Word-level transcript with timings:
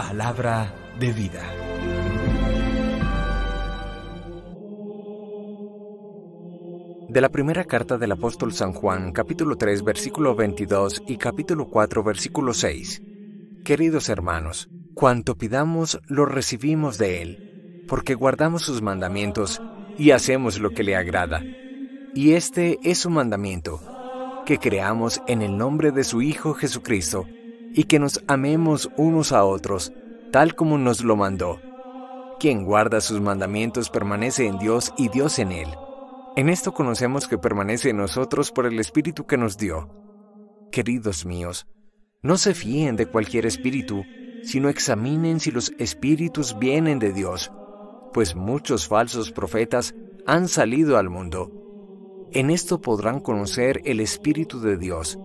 Palabra 0.00 0.74
de 0.98 1.12
vida. 1.12 1.42
De 7.06 7.20
la 7.20 7.28
primera 7.28 7.64
carta 7.64 7.98
del 7.98 8.12
apóstol 8.12 8.54
San 8.54 8.72
Juan, 8.72 9.12
capítulo 9.12 9.56
3, 9.56 9.84
versículo 9.84 10.34
22 10.34 11.02
y 11.06 11.18
capítulo 11.18 11.68
4, 11.68 12.02
versículo 12.02 12.54
6. 12.54 13.02
Queridos 13.62 14.08
hermanos, 14.08 14.70
cuanto 14.94 15.36
pidamos 15.36 16.00
lo 16.06 16.24
recibimos 16.24 16.96
de 16.96 17.20
Él, 17.20 17.84
porque 17.86 18.14
guardamos 18.14 18.62
sus 18.62 18.80
mandamientos 18.80 19.60
y 19.98 20.12
hacemos 20.12 20.58
lo 20.60 20.70
que 20.70 20.82
le 20.82 20.96
agrada. 20.96 21.42
Y 22.14 22.32
este 22.32 22.78
es 22.82 23.00
su 23.00 23.10
mandamiento, 23.10 23.82
que 24.46 24.56
creamos 24.56 25.20
en 25.26 25.42
el 25.42 25.58
nombre 25.58 25.92
de 25.92 26.04
su 26.04 26.22
Hijo 26.22 26.54
Jesucristo, 26.54 27.26
y 27.72 27.84
que 27.84 27.98
nos 27.98 28.22
amemos 28.26 28.90
unos 28.96 29.32
a 29.32 29.44
otros, 29.44 29.92
tal 30.32 30.54
como 30.54 30.78
nos 30.78 31.02
lo 31.02 31.16
mandó. 31.16 31.60
Quien 32.38 32.64
guarda 32.64 33.00
sus 33.00 33.20
mandamientos 33.20 33.90
permanece 33.90 34.46
en 34.46 34.58
Dios 34.58 34.92
y 34.96 35.08
Dios 35.08 35.38
en 35.38 35.52
él. 35.52 35.68
En 36.36 36.48
esto 36.48 36.72
conocemos 36.72 37.28
que 37.28 37.38
permanece 37.38 37.90
en 37.90 37.98
nosotros 37.98 38.52
por 38.52 38.66
el 38.66 38.78
Espíritu 38.78 39.26
que 39.26 39.36
nos 39.36 39.58
dio. 39.58 39.88
Queridos 40.70 41.26
míos, 41.26 41.66
no 42.22 42.36
se 42.36 42.54
fíen 42.54 42.96
de 42.96 43.06
cualquier 43.06 43.46
espíritu, 43.46 44.04
sino 44.42 44.68
examinen 44.68 45.40
si 45.40 45.50
los 45.50 45.72
espíritus 45.78 46.58
vienen 46.58 46.98
de 46.98 47.12
Dios, 47.12 47.50
pues 48.12 48.34
muchos 48.34 48.88
falsos 48.88 49.32
profetas 49.32 49.94
han 50.26 50.48
salido 50.48 50.98
al 50.98 51.10
mundo. 51.10 52.28
En 52.32 52.50
esto 52.50 52.80
podrán 52.80 53.20
conocer 53.20 53.82
el 53.84 54.00
Espíritu 54.00 54.60
de 54.60 54.76
Dios. 54.76 55.18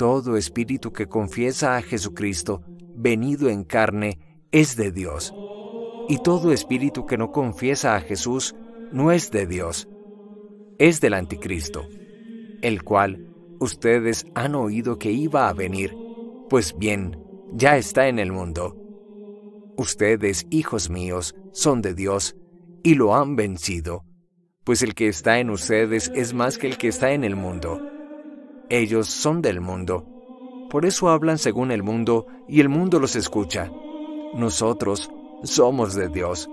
Todo 0.00 0.38
espíritu 0.38 0.92
que 0.92 1.06
confiesa 1.06 1.76
a 1.76 1.82
Jesucristo, 1.82 2.62
venido 2.96 3.50
en 3.50 3.64
carne, 3.64 4.18
es 4.50 4.74
de 4.74 4.90
Dios. 4.90 5.34
Y 6.08 6.16
todo 6.22 6.52
espíritu 6.52 7.04
que 7.04 7.18
no 7.18 7.30
confiesa 7.30 7.94
a 7.94 8.00
Jesús, 8.00 8.56
no 8.90 9.12
es 9.12 9.30
de 9.30 9.46
Dios 9.46 9.86
es 10.80 11.02
del 11.02 11.12
anticristo, 11.12 11.86
el 12.62 12.82
cual 12.82 13.28
ustedes 13.60 14.24
han 14.34 14.54
oído 14.54 14.98
que 14.98 15.12
iba 15.12 15.46
a 15.46 15.52
venir, 15.52 15.94
pues 16.48 16.74
bien, 16.78 17.22
ya 17.52 17.76
está 17.76 18.08
en 18.08 18.18
el 18.18 18.32
mundo. 18.32 18.78
Ustedes, 19.76 20.46
hijos 20.48 20.88
míos, 20.88 21.34
son 21.52 21.82
de 21.82 21.92
Dios 21.92 22.34
y 22.82 22.94
lo 22.94 23.14
han 23.14 23.36
vencido, 23.36 24.06
pues 24.64 24.80
el 24.80 24.94
que 24.94 25.08
está 25.08 25.38
en 25.38 25.50
ustedes 25.50 26.10
es 26.14 26.32
más 26.32 26.56
que 26.56 26.68
el 26.68 26.78
que 26.78 26.88
está 26.88 27.12
en 27.12 27.24
el 27.24 27.36
mundo. 27.36 27.78
Ellos 28.70 29.08
son 29.08 29.42
del 29.42 29.60
mundo, 29.60 30.06
por 30.70 30.86
eso 30.86 31.08
hablan 31.08 31.36
según 31.38 31.72
el 31.72 31.82
mundo 31.82 32.28
y 32.46 32.60
el 32.60 32.68
mundo 32.68 33.00
los 33.00 33.16
escucha. 33.16 33.72
Nosotros 34.34 35.10
somos 35.42 35.96
de 35.96 36.08
Dios. 36.08 36.48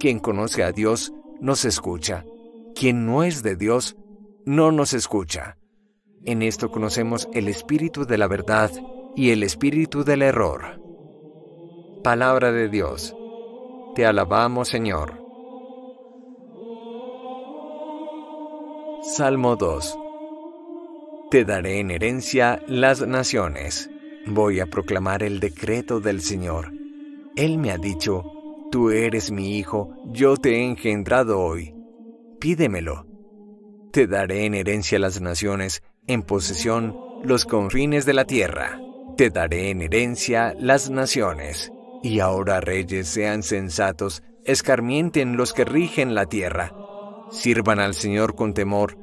Quien 0.00 0.18
conoce 0.18 0.64
a 0.64 0.72
Dios 0.72 1.12
nos 1.40 1.64
escucha. 1.64 2.24
Quien 2.74 3.06
no 3.06 3.22
es 3.22 3.44
de 3.44 3.54
Dios 3.54 3.96
no 4.44 4.72
nos 4.72 4.92
escucha. 4.92 5.56
En 6.24 6.42
esto 6.42 6.72
conocemos 6.72 7.28
el 7.32 7.46
espíritu 7.46 8.04
de 8.06 8.18
la 8.18 8.26
verdad 8.26 8.72
y 9.14 9.30
el 9.30 9.44
espíritu 9.44 10.02
del 10.02 10.22
error. 10.22 10.82
Palabra 12.02 12.50
de 12.50 12.68
Dios. 12.68 13.14
Te 13.94 14.04
alabamos, 14.04 14.68
Señor. 14.68 15.14
Salmo 19.02 19.54
2. 19.54 19.99
Te 21.30 21.44
daré 21.44 21.80
en 21.80 21.90
herencia 21.90 22.62
las 22.66 23.06
naciones. 23.06 23.90
Voy 24.26 24.60
a 24.60 24.66
proclamar 24.66 25.22
el 25.22 25.40
decreto 25.40 26.00
del 26.00 26.22
Señor. 26.22 26.72
Él 27.36 27.58
me 27.58 27.70
ha 27.70 27.78
dicho, 27.78 28.24
Tú 28.70 28.90
eres 28.90 29.32
mi 29.32 29.58
hijo, 29.58 29.96
yo 30.12 30.36
te 30.36 30.56
he 30.56 30.64
engendrado 30.64 31.40
hoy 31.40 31.74
pídemelo. 32.40 33.06
Te 33.92 34.06
daré 34.06 34.46
en 34.46 34.54
herencia 34.54 34.98
las 34.98 35.20
naciones, 35.20 35.82
en 36.06 36.22
posesión 36.22 36.96
los 37.22 37.44
confines 37.44 38.06
de 38.06 38.14
la 38.14 38.24
tierra. 38.24 38.80
Te 39.16 39.30
daré 39.30 39.70
en 39.70 39.82
herencia 39.82 40.54
las 40.58 40.90
naciones. 40.90 41.70
Y 42.02 42.20
ahora 42.20 42.60
reyes 42.60 43.08
sean 43.08 43.42
sensatos, 43.42 44.22
escarmienten 44.44 45.36
los 45.36 45.52
que 45.52 45.66
rigen 45.66 46.14
la 46.14 46.26
tierra. 46.26 46.72
Sirvan 47.30 47.78
al 47.78 47.94
Señor 47.94 48.34
con 48.34 48.54
temor, 48.54 48.96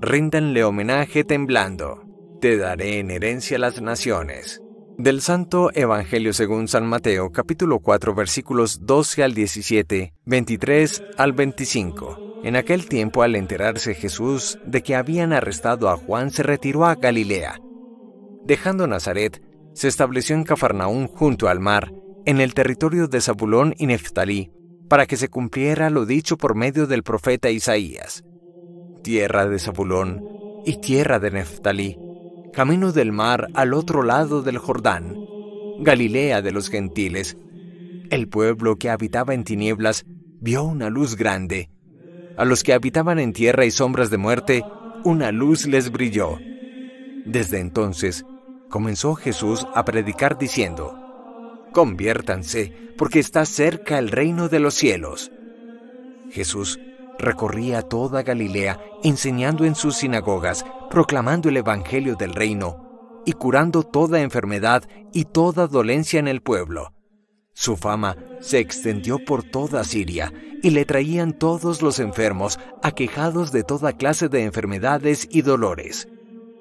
ríndanle 0.00 0.62
homenaje 0.62 1.24
temblando. 1.24 2.04
Te 2.40 2.56
daré 2.56 3.00
en 3.00 3.10
herencia 3.10 3.58
las 3.58 3.82
naciones. 3.82 4.62
Del 4.96 5.20
Santo 5.20 5.70
Evangelio 5.74 6.32
según 6.32 6.68
San 6.68 6.86
Mateo 6.86 7.30
capítulo 7.32 7.80
4 7.80 8.14
versículos 8.14 8.86
12 8.86 9.24
al 9.24 9.34
17, 9.34 10.12
23 10.24 11.02
al 11.16 11.32
25. 11.32 12.40
En 12.44 12.54
aquel 12.54 12.88
tiempo, 12.88 13.24
al 13.24 13.34
enterarse 13.34 13.94
Jesús 13.94 14.58
de 14.64 14.82
que 14.82 14.94
habían 14.94 15.32
arrestado 15.32 15.88
a 15.88 15.96
Juan, 15.96 16.30
se 16.30 16.44
retiró 16.44 16.86
a 16.86 16.94
Galilea. 16.94 17.58
Dejando 18.44 18.86
Nazaret, 18.86 19.42
se 19.74 19.88
estableció 19.88 20.36
en 20.36 20.44
Cafarnaún 20.44 21.08
junto 21.08 21.48
al 21.48 21.58
mar, 21.58 21.92
en 22.24 22.40
el 22.40 22.54
territorio 22.54 23.08
de 23.08 23.20
Zabulón 23.20 23.74
y 23.76 23.86
Neftalí, 23.86 24.52
para 24.88 25.06
que 25.06 25.16
se 25.16 25.28
cumpliera 25.28 25.90
lo 25.90 26.06
dicho 26.06 26.36
por 26.36 26.54
medio 26.54 26.86
del 26.86 27.02
profeta 27.02 27.50
Isaías. 27.50 28.22
Tierra 29.02 29.48
de 29.48 29.58
Zabulón 29.58 30.24
y 30.64 30.80
tierra 30.80 31.18
de 31.18 31.30
Neftalí, 31.30 31.98
camino 32.52 32.92
del 32.92 33.12
mar 33.12 33.48
al 33.54 33.74
otro 33.74 34.02
lado 34.02 34.42
del 34.42 34.58
Jordán, 34.58 35.16
Galilea 35.80 36.42
de 36.42 36.52
los 36.52 36.68
gentiles. 36.68 37.36
El 38.10 38.28
pueblo 38.28 38.76
que 38.76 38.90
habitaba 38.90 39.34
en 39.34 39.44
tinieblas 39.44 40.04
vio 40.40 40.64
una 40.64 40.90
luz 40.90 41.16
grande 41.16 41.70
a 42.38 42.44
los 42.44 42.62
que 42.62 42.72
habitaban 42.72 43.18
en 43.18 43.32
tierra 43.32 43.64
y 43.64 43.72
sombras 43.72 44.10
de 44.10 44.16
muerte, 44.16 44.62
una 45.02 45.32
luz 45.32 45.66
les 45.66 45.90
brilló. 45.90 46.38
Desde 47.26 47.58
entonces, 47.58 48.24
comenzó 48.70 49.16
Jesús 49.16 49.66
a 49.74 49.84
predicar 49.84 50.38
diciendo, 50.38 50.94
Conviértanse, 51.72 52.72
porque 52.96 53.18
está 53.18 53.44
cerca 53.44 53.98
el 53.98 54.12
reino 54.12 54.48
de 54.48 54.60
los 54.60 54.74
cielos. 54.74 55.32
Jesús 56.30 56.78
recorría 57.18 57.82
toda 57.82 58.22
Galilea, 58.22 58.80
enseñando 59.02 59.64
en 59.64 59.74
sus 59.74 59.96
sinagogas, 59.96 60.64
proclamando 60.90 61.48
el 61.48 61.56
Evangelio 61.56 62.16
del 62.16 62.34
reino, 62.34 63.22
y 63.26 63.32
curando 63.32 63.82
toda 63.82 64.20
enfermedad 64.20 64.88
y 65.12 65.24
toda 65.24 65.66
dolencia 65.66 66.18
en 66.18 66.28
el 66.28 66.40
pueblo. 66.40 66.92
Su 67.52 67.76
fama 67.76 68.16
se 68.40 68.60
extendió 68.60 69.18
por 69.24 69.42
toda 69.42 69.82
Siria 69.82 70.32
y 70.62 70.70
le 70.70 70.84
traían 70.84 71.32
todos 71.32 71.82
los 71.82 71.98
enfermos, 71.98 72.58
aquejados 72.82 73.52
de 73.52 73.64
toda 73.64 73.92
clase 73.92 74.28
de 74.28 74.44
enfermedades 74.44 75.28
y 75.30 75.42
dolores, 75.42 76.08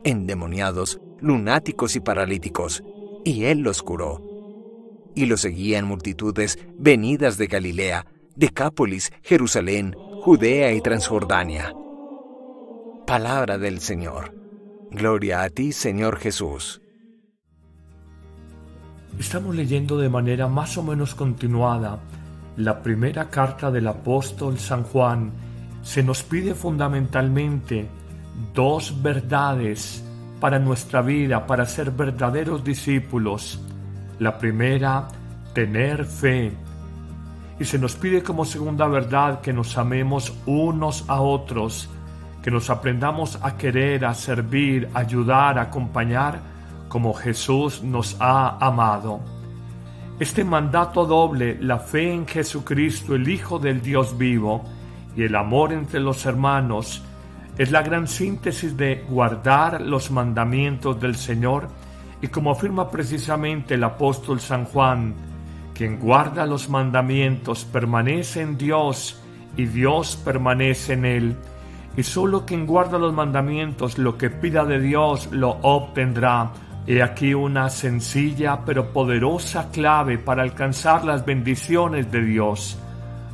endemoniados, 0.04 1.00
lunáticos 1.20 1.96
y 1.96 2.00
paralíticos, 2.00 2.84
y 3.24 3.46
él 3.46 3.60
los 3.60 3.84
curó. 3.84 4.22
Y 5.16 5.26
lo 5.26 5.38
seguían 5.38 5.86
multitudes 5.86 6.60
venidas 6.78 7.38
de 7.38 7.48
Galilea, 7.48 8.06
Decápolis, 8.36 9.12
Jerusalén, 9.24 9.96
Judea 10.28 10.74
y 10.74 10.82
Transjordania. 10.82 11.74
Palabra 13.06 13.58
del 13.58 13.80
Señor. 13.80 14.36
Gloria 14.92 15.42
a 15.42 15.50
ti, 15.50 15.72
Señor 15.72 16.18
Jesús. 16.20 16.82
Estamos 19.18 19.56
leyendo 19.56 19.98
de 19.98 20.10
manera 20.10 20.50
más 20.50 20.78
o 20.78 20.84
menos 20.84 21.16
continuada 21.16 22.00
la 22.58 22.84
primera 22.84 23.30
carta 23.30 23.72
del 23.72 23.88
apóstol 23.88 24.60
San 24.60 24.84
Juan. 24.84 25.32
Se 25.82 26.04
nos 26.04 26.24
pide 26.24 26.56
fundamentalmente 26.56 27.88
dos 28.54 29.02
verdades 29.02 30.04
para 30.42 30.60
nuestra 30.60 31.02
vida, 31.02 31.48
para 31.48 31.66
ser 31.66 31.92
verdaderos 31.92 32.66
discípulos. 32.66 33.62
La 34.20 34.38
primera, 34.38 35.08
tener 35.54 36.04
fe. 36.04 36.52
Y 37.60 37.66
se 37.66 37.80
nos 37.80 37.96
pide 37.96 38.22
como 38.22 38.46
segunda 38.46 38.88
verdad 38.88 39.42
que 39.42 39.54
nos 39.54 39.78
amemos 39.78 40.34
unos 40.46 41.06
a 41.08 41.22
otros, 41.22 41.90
que 42.44 42.52
nos 42.52 42.70
aprendamos 42.70 43.40
a 43.42 43.58
querer, 43.58 44.06
a 44.06 44.14
servir, 44.14 44.90
a 44.94 45.00
ayudar, 45.00 45.58
a 45.58 45.64
acompañar 45.64 46.40
como 46.88 47.14
Jesús 47.14 47.84
nos 47.84 48.16
ha 48.20 48.58
amado. 48.66 49.20
Este 50.20 50.44
mandato 50.44 51.06
doble, 51.06 51.58
la 51.62 51.80
fe 51.80 52.12
en 52.14 52.26
Jesucristo, 52.26 53.16
el 53.16 53.28
Hijo 53.28 53.60
del 53.60 53.82
Dios 53.82 54.18
vivo, 54.18 54.64
y 55.16 55.24
el 55.24 55.36
amor 55.36 55.74
entre 55.74 56.00
los 56.00 56.26
hermanos, 56.26 57.04
es 57.58 57.72
la 57.72 57.82
gran 57.82 58.08
síntesis 58.08 58.78
de 58.78 59.04
guardar 59.10 59.82
los 59.82 60.12
mandamientos 60.12 61.00
del 61.02 61.16
Señor 61.16 61.68
y 62.22 62.28
como 62.28 62.52
afirma 62.52 62.90
precisamente 62.90 63.74
el 63.74 63.84
apóstol 63.84 64.40
San 64.40 64.66
Juan, 64.66 65.16
quien 65.78 66.00
guarda 66.00 66.48
los 66.48 66.70
mandamientos 66.70 67.64
permanece 67.66 68.42
en 68.42 68.58
Dios 68.58 69.22
y 69.56 69.66
Dios 69.66 70.16
permanece 70.16 70.94
en 70.94 71.06
él. 71.06 71.36
Y 71.96 72.02
solo 72.02 72.46
quien 72.46 72.66
guarda 72.66 72.98
los 72.98 73.14
mandamientos 73.14 74.00
lo 74.00 74.18
que 74.18 74.32
pida 74.32 74.66
de 74.66 74.80
Dios 74.80 75.30
lo 75.32 75.60
obtendrá 75.62 76.52
He 76.90 77.04
aquí 77.04 77.34
una 77.34 77.70
sencilla 77.70 78.62
pero 78.66 78.94
poderosa 78.94 79.70
clave 79.72 80.18
para 80.18 80.42
alcanzar 80.42 81.04
las 81.04 81.26
bendiciones 81.26 82.10
de 82.10 82.22
Dios. 82.24 82.80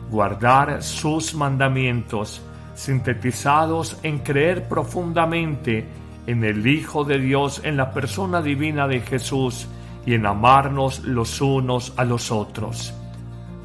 Guardar 0.10 0.82
sus 0.82 1.36
mandamientos, 1.36 2.42
sintetizados 2.74 4.00
en 4.02 4.20
creer 4.20 4.68
profundamente 4.68 5.86
en 6.26 6.44
el 6.44 6.66
Hijo 6.66 7.04
de 7.04 7.20
Dios, 7.20 7.62
en 7.64 7.78
la 7.78 7.92
persona 7.94 8.42
divina 8.42 8.88
de 8.88 9.02
Jesús 9.02 9.68
y 10.06 10.14
en 10.14 10.26
amarnos 10.26 11.04
los 11.04 11.42
unos 11.42 11.94
a 11.98 12.04
los 12.04 12.32
otros. 12.32 12.94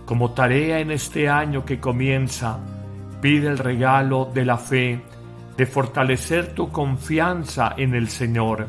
Como 0.05 0.31
tarea 0.31 0.81
en 0.81 0.90
este 0.90 1.29
año 1.29 1.64
que 1.64 1.81
comienza, 1.81 2.58
pide 3.20 3.49
el 3.49 3.58
regalo 3.58 4.31
de 4.32 4.44
la 4.44 4.56
fe, 4.56 5.00
de 5.56 5.67
fortalecer 5.67 6.55
tu 6.55 6.70
confianza 6.70 7.75
en 7.76 7.94
el 7.94 8.08
Señor, 8.08 8.69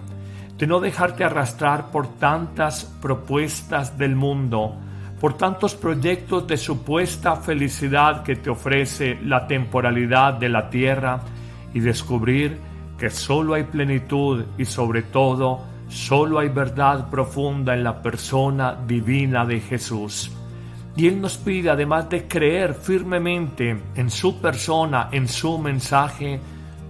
de 0.57 0.67
no 0.67 0.79
dejarte 0.79 1.23
arrastrar 1.23 1.91
por 1.91 2.07
tantas 2.17 2.85
propuestas 3.01 3.97
del 3.97 4.15
mundo, 4.15 4.75
por 5.19 5.37
tantos 5.37 5.75
proyectos 5.75 6.47
de 6.47 6.57
supuesta 6.57 7.35
felicidad 7.35 8.23
que 8.23 8.35
te 8.35 8.49
ofrece 8.49 9.19
la 9.23 9.47
temporalidad 9.47 10.33
de 10.33 10.49
la 10.49 10.69
tierra 10.69 11.21
y 11.73 11.79
descubrir 11.79 12.57
que 12.97 13.09
solo 13.09 13.53
hay 13.53 13.63
plenitud 13.63 14.43
y 14.57 14.65
sobre 14.65 15.03
todo 15.03 15.61
solo 15.89 16.39
hay 16.39 16.49
verdad 16.49 17.09
profunda 17.09 17.73
en 17.73 17.83
la 17.83 18.01
persona 18.01 18.77
divina 18.87 19.45
de 19.45 19.59
Jesús. 19.59 20.31
Y 20.95 21.07
Él 21.07 21.19
nos 21.19 21.37
pide, 21.37 21.69
además 21.69 22.09
de 22.09 22.27
creer 22.27 22.73
firmemente 22.73 23.77
en 23.95 24.09
su 24.09 24.39
persona, 24.39 25.09
en 25.11 25.27
su 25.27 25.57
mensaje, 25.57 26.39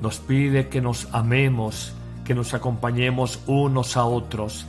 nos 0.01 0.19
pide 0.19 0.67
que 0.67 0.81
nos 0.81 1.07
amemos, 1.13 1.93
que 2.23 2.35
nos 2.35 2.53
acompañemos 2.53 3.41
unos 3.47 3.97
a 3.97 4.05
otros. 4.05 4.65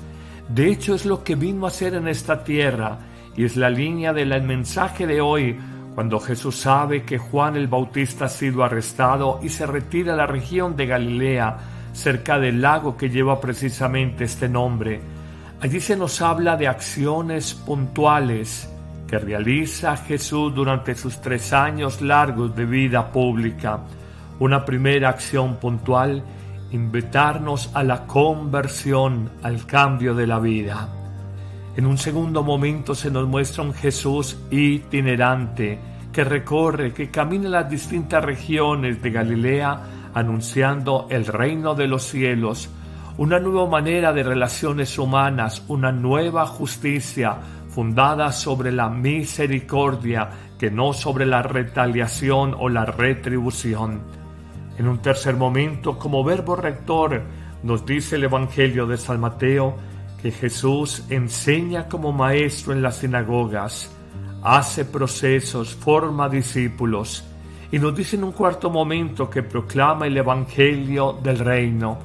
De 0.48 0.68
hecho 0.68 0.94
es 0.94 1.06
lo 1.06 1.22
que 1.22 1.36
vino 1.36 1.64
a 1.64 1.68
hacer 1.68 1.94
en 1.94 2.08
esta 2.08 2.42
tierra 2.42 2.98
y 3.36 3.44
es 3.44 3.56
la 3.56 3.70
línea 3.70 4.12
del 4.12 4.42
mensaje 4.42 5.06
de 5.06 5.20
hoy 5.20 5.56
cuando 5.94 6.20
Jesús 6.20 6.56
sabe 6.56 7.04
que 7.04 7.18
Juan 7.18 7.56
el 7.56 7.68
Bautista 7.68 8.26
ha 8.26 8.28
sido 8.28 8.64
arrestado 8.64 9.40
y 9.42 9.48
se 9.48 9.66
retira 9.66 10.14
a 10.14 10.16
la 10.16 10.26
región 10.26 10.76
de 10.76 10.86
Galilea, 10.86 11.58
cerca 11.92 12.38
del 12.38 12.60
lago 12.60 12.96
que 12.96 13.10
lleva 13.10 13.40
precisamente 13.40 14.24
este 14.24 14.48
nombre. 14.48 15.00
Allí 15.60 15.80
se 15.80 15.96
nos 15.96 16.22
habla 16.22 16.56
de 16.56 16.68
acciones 16.68 17.54
puntuales 17.54 18.68
que 19.06 19.18
realiza 19.18 19.96
Jesús 19.96 20.54
durante 20.54 20.94
sus 20.94 21.20
tres 21.20 21.52
años 21.52 22.00
largos 22.00 22.54
de 22.54 22.64
vida 22.64 23.10
pública. 23.10 23.80
Una 24.38 24.64
primera 24.64 25.08
acción 25.08 25.56
puntual, 25.56 26.22
invitarnos 26.70 27.70
a 27.74 27.82
la 27.82 28.06
conversión, 28.06 29.30
al 29.42 29.66
cambio 29.66 30.14
de 30.14 30.26
la 30.26 30.38
vida. 30.38 30.88
En 31.76 31.86
un 31.86 31.98
segundo 31.98 32.42
momento 32.42 32.94
se 32.94 33.10
nos 33.10 33.26
muestra 33.26 33.62
un 33.62 33.74
Jesús 33.74 34.38
itinerante 34.50 35.78
que 36.12 36.24
recorre, 36.24 36.92
que 36.92 37.10
camina 37.10 37.48
las 37.48 37.70
distintas 37.70 38.24
regiones 38.24 39.02
de 39.02 39.10
Galilea 39.10 39.80
anunciando 40.14 41.06
el 41.10 41.26
reino 41.26 41.74
de 41.74 41.86
los 41.86 42.04
cielos, 42.04 42.68
una 43.18 43.38
nueva 43.38 43.68
manera 43.68 44.12
de 44.12 44.22
relaciones 44.22 44.98
humanas, 44.98 45.62
una 45.68 45.92
nueva 45.92 46.46
justicia, 46.46 47.36
fundada 47.68 48.32
sobre 48.32 48.72
la 48.72 48.88
misericordia 48.88 50.28
que 50.58 50.70
no 50.70 50.92
sobre 50.92 51.24
la 51.24 51.42
retaliación 51.42 52.54
o 52.58 52.68
la 52.68 52.84
retribución. 52.84 54.00
En 54.76 54.88
un 54.88 54.98
tercer 54.98 55.36
momento, 55.36 55.98
como 55.98 56.24
verbo 56.24 56.56
rector, 56.56 57.22
nos 57.62 57.86
dice 57.86 58.16
el 58.16 58.24
Evangelio 58.24 58.86
de 58.86 58.96
San 58.96 59.20
Mateo 59.20 59.76
que 60.20 60.30
Jesús 60.30 61.04
enseña 61.10 61.88
como 61.88 62.12
maestro 62.12 62.72
en 62.72 62.82
las 62.82 62.96
sinagogas, 62.96 63.90
hace 64.42 64.84
procesos, 64.84 65.74
forma 65.74 66.28
discípulos, 66.28 67.24
y 67.72 67.78
nos 67.78 67.94
dice 67.94 68.16
en 68.16 68.24
un 68.24 68.32
cuarto 68.32 68.70
momento 68.70 69.30
que 69.30 69.42
proclama 69.42 70.06
el 70.06 70.16
Evangelio 70.16 71.18
del 71.22 71.38
reino, 71.38 71.98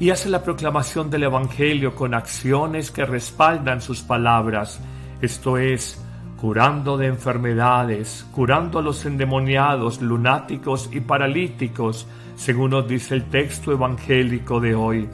y 0.00 0.10
hace 0.10 0.28
la 0.28 0.42
proclamación 0.42 1.10
del 1.10 1.24
Evangelio 1.24 1.94
con 1.94 2.14
acciones 2.14 2.90
que 2.90 3.04
respaldan 3.04 3.80
sus 3.80 4.00
palabras, 4.00 4.80
esto 5.20 5.58
es, 5.58 6.02
curando 6.40 6.96
de 6.96 7.06
enfermedades, 7.06 8.26
curando 8.32 8.80
a 8.80 8.82
los 8.82 9.04
endemoniados, 9.04 10.02
lunáticos 10.02 10.90
y 10.92 10.98
paralíticos, 10.98 12.06
según 12.34 12.70
nos 12.70 12.88
dice 12.88 13.14
el 13.14 13.26
texto 13.26 13.70
evangélico 13.70 14.58
de 14.58 14.74
hoy. 14.74 15.08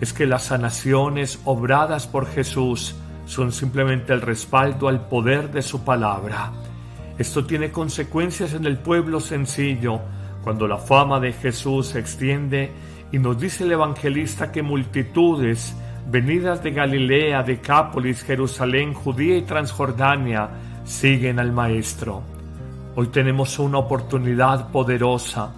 Es 0.00 0.14
que 0.14 0.24
las 0.24 0.44
sanaciones 0.44 1.38
obradas 1.44 2.06
por 2.06 2.26
Jesús 2.26 2.94
son 3.26 3.52
simplemente 3.52 4.14
el 4.14 4.22
respaldo 4.22 4.88
al 4.88 5.06
poder 5.06 5.50
de 5.52 5.60
su 5.60 5.84
palabra. 5.84 6.50
Esto 7.16 7.44
tiene 7.44 7.70
consecuencias 7.70 8.54
en 8.54 8.66
el 8.66 8.76
pueblo 8.78 9.20
sencillo, 9.20 10.00
cuando 10.42 10.66
la 10.66 10.78
fama 10.78 11.20
de 11.20 11.32
Jesús 11.32 11.88
se 11.88 12.00
extiende 12.00 12.72
y 13.12 13.18
nos 13.18 13.38
dice 13.38 13.62
el 13.62 13.72
evangelista 13.72 14.50
que 14.50 14.62
multitudes 14.62 15.76
venidas 16.10 16.62
de 16.64 16.72
Galilea, 16.72 17.44
Decápolis, 17.44 18.24
Jerusalén, 18.24 18.94
Judía 18.94 19.36
y 19.36 19.42
Transjordania, 19.42 20.48
siguen 20.84 21.38
al 21.38 21.52
Maestro. 21.52 22.22
Hoy 22.96 23.06
tenemos 23.06 23.60
una 23.60 23.78
oportunidad 23.78 24.70
poderosa 24.70 25.52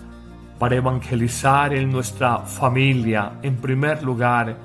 para 0.58 0.76
evangelizar 0.76 1.72
en 1.72 1.90
nuestra 1.90 2.40
familia, 2.40 3.32
en 3.42 3.56
primer 3.56 4.02
lugar, 4.02 4.56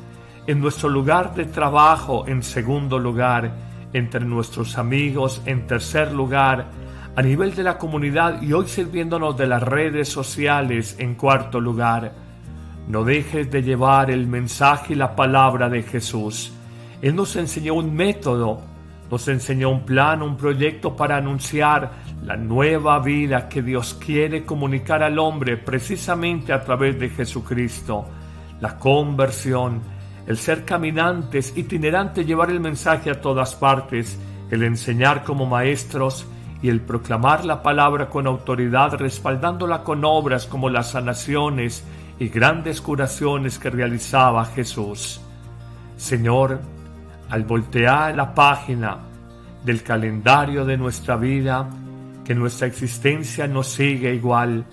en 0.46 0.60
nuestro 0.60 0.90
lugar 0.90 1.34
de 1.36 1.46
trabajo, 1.46 2.26
en 2.28 2.44
segundo 2.44 3.00
lugar, 3.00 3.50
entre 3.94 4.24
nuestros 4.26 4.78
amigos, 4.78 5.42
en 5.46 5.68
tercer 5.68 6.12
lugar, 6.14 6.81
a 7.16 7.22
nivel 7.22 7.54
de 7.54 7.64
la 7.64 7.78
comunidad 7.78 8.42
y 8.42 8.54
hoy 8.54 8.68
sirviéndonos 8.68 9.36
de 9.36 9.48
las 9.48 9.62
redes 9.62 10.08
sociales, 10.08 10.96
en 10.98 11.16
cuarto 11.16 11.60
lugar. 11.60 12.14
No 12.88 13.04
dejes 13.04 13.52
de 13.52 13.62
llevar 13.62 14.10
el 14.10 14.28
mensaje 14.28 14.94
y 14.94 14.96
la 14.96 15.16
palabra 15.16 15.70
de 15.70 15.84
Jesús. 15.84 16.54
Él 17.02 17.16
nos 17.16 17.36
enseñó 17.36 17.74
un 17.74 17.94
método, 17.94 18.62
nos 19.10 19.28
enseñó 19.28 19.72
un 19.72 19.84
plan, 19.84 20.22
un 20.22 20.38
proyecto 20.38 20.96
para 20.96 21.18
anunciar 21.18 21.92
la 22.24 22.38
nueva 22.38 23.00
vida 23.00 23.50
que 23.50 23.62
Dios 23.62 23.94
quiere 23.94 24.46
comunicar 24.46 25.04
al 25.04 25.20
hombre 25.20 25.58
precisamente 25.58 26.54
a 26.54 26.62
través 26.62 26.98
de 26.98 27.10
Jesucristo. 27.10 28.06
La 28.62 28.78
conversión, 28.78 29.82
el 30.28 30.38
ser 30.38 30.64
caminantes, 30.64 31.58
itinerantes, 31.58 32.26
llevar 32.26 32.52
el 32.52 32.62
mensaje 32.62 33.10
a 33.10 33.20
todas 33.20 33.54
partes, 33.56 34.18
el 34.50 34.64
enseñar 34.64 35.24
como 35.24 35.46
maestros 35.46 36.26
y 36.62 36.70
el 36.70 36.82
proclamar 36.82 37.46
la 37.46 37.64
palabra 37.64 38.10
con 38.10 38.28
autoridad, 38.28 38.94
respaldándola 38.96 39.84
con 39.84 40.06
obras 40.06 40.46
como 40.46 40.70
las 40.70 40.92
sanaciones, 40.92 41.84
y 42.22 42.30
grandes 42.30 42.82
curaciones 42.82 43.58
que 43.58 43.72
realizaba 43.72 44.46
Jesús. 44.46 45.20
Señor, 45.98 46.62
al 47.32 47.46
voltear 47.46 48.16
la 48.16 48.36
página 48.36 49.00
del 49.66 49.82
calendario 49.82 50.64
de 50.64 50.78
nuestra 50.78 51.16
vida, 51.16 51.68
que 52.24 52.36
nuestra 52.36 52.68
existencia 52.68 53.48
nos 53.48 53.70
sigue 53.70 54.14
igual, 54.14 54.64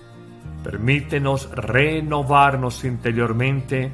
permítenos 0.63 1.49
renovarnos 1.49 2.83
interiormente 2.83 3.91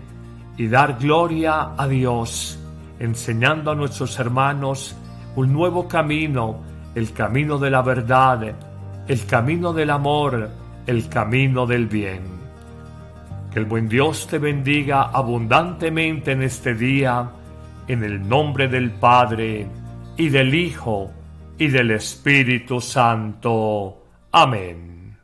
y 0.57 0.67
dar 0.67 0.97
gloria 0.99 1.75
a 1.77 1.87
Dios, 1.87 2.59
enseñando 2.99 3.71
a 3.71 3.75
nuestros 3.75 4.19
hermanos 4.19 4.97
un 5.37 5.53
nuevo 5.53 5.87
camino, 5.87 6.57
el 6.95 7.11
camino 7.11 7.57
de 7.57 7.69
la 7.69 7.81
verdad, 7.81 8.55
el 9.07 9.25
camino 9.25 9.73
del 9.73 9.89
amor, 9.89 10.49
el 10.87 11.09
camino 11.09 11.67
del 11.67 11.87
bien. 11.87 12.23
Que 13.51 13.59
el 13.59 13.65
buen 13.65 13.87
Dios 13.87 14.27
te 14.27 14.39
bendiga 14.39 15.03
abundantemente 15.03 16.31
en 16.31 16.41
este 16.41 16.73
día, 16.73 17.29
en 17.87 18.03
el 18.03 18.27
nombre 18.27 18.67
del 18.69 18.91
Padre, 18.91 19.67
y 20.17 20.29
del 20.29 20.55
Hijo, 20.55 21.11
y 21.57 21.67
del 21.67 21.91
Espíritu 21.91 22.79
Santo. 22.79 24.03
Amén. 24.31 25.17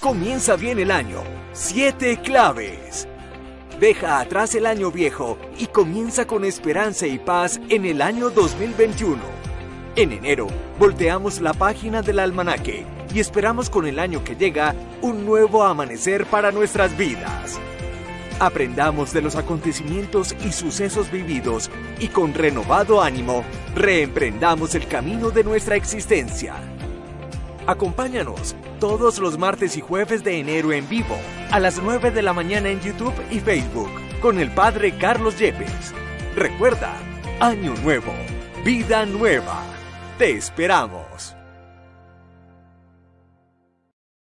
Comienza 0.00 0.56
bien 0.56 0.80
el 0.80 0.90
año. 0.90 1.18
Siete 1.52 2.18
claves. 2.20 3.06
Deja 3.78 4.20
atrás 4.20 4.54
el 4.56 4.66
año 4.66 4.90
viejo 4.90 5.38
y 5.58 5.66
comienza 5.66 6.26
con 6.26 6.44
esperanza 6.44 7.06
y 7.06 7.18
paz 7.18 7.60
en 7.68 7.84
el 7.84 8.02
año 8.02 8.30
2021. 8.30 9.41
En 9.94 10.10
enero, 10.10 10.46
volteamos 10.78 11.42
la 11.42 11.52
página 11.52 12.00
del 12.00 12.18
almanaque 12.18 12.86
y 13.12 13.20
esperamos 13.20 13.68
con 13.68 13.86
el 13.86 13.98
año 13.98 14.24
que 14.24 14.36
llega 14.36 14.74
un 15.02 15.26
nuevo 15.26 15.64
amanecer 15.64 16.24
para 16.24 16.50
nuestras 16.50 16.96
vidas. 16.96 17.60
Aprendamos 18.40 19.12
de 19.12 19.20
los 19.20 19.36
acontecimientos 19.36 20.34
y 20.46 20.52
sucesos 20.52 21.10
vividos 21.10 21.70
y 22.00 22.08
con 22.08 22.32
renovado 22.32 23.02
ánimo 23.02 23.44
reemprendamos 23.74 24.74
el 24.74 24.88
camino 24.88 25.30
de 25.30 25.44
nuestra 25.44 25.76
existencia. 25.76 26.54
Acompáñanos 27.66 28.56
todos 28.80 29.18
los 29.18 29.36
martes 29.36 29.76
y 29.76 29.82
jueves 29.82 30.24
de 30.24 30.40
enero 30.40 30.72
en 30.72 30.88
vivo 30.88 31.18
a 31.50 31.60
las 31.60 31.82
9 31.82 32.12
de 32.12 32.22
la 32.22 32.32
mañana 32.32 32.70
en 32.70 32.80
YouTube 32.80 33.14
y 33.30 33.40
Facebook 33.40 33.90
con 34.22 34.38
el 34.38 34.50
Padre 34.52 34.96
Carlos 34.96 35.38
Yepes. 35.38 35.92
Recuerda, 36.34 36.96
Año 37.40 37.74
Nuevo, 37.82 38.14
Vida 38.64 39.04
Nueva. 39.04 39.81
Te 40.18 40.36
esperamos. 40.36 41.34